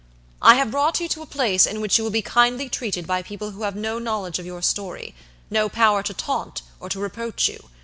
[0.41, 3.21] I have brought you to a place in which you will be kindly treated by
[3.21, 7.69] people who have no knowledge of your storyno power to taunt or to reproach you.